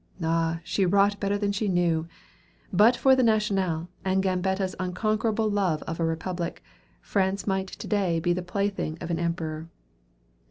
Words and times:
Ah, 0.23 0.61
she 0.63 0.83
wrought 0.83 1.19
better 1.19 1.37
than 1.37 1.51
she 1.51 1.67
knew! 1.67 2.07
But 2.73 2.95
for 2.97 3.15
the 3.15 3.21
"National," 3.21 3.87
and 4.03 4.23
Gambetta's 4.23 4.75
unconquerable 4.79 5.47
love 5.47 5.83
for 5.95 6.01
a 6.01 6.05
republic, 6.07 6.63
France 7.01 7.45
might 7.45 7.67
to 7.67 7.87
day 7.87 8.19
be 8.19 8.33
the 8.33 8.41
plaything 8.41 8.97
of 8.99 9.11
an 9.11 9.19
emperor. 9.19 9.69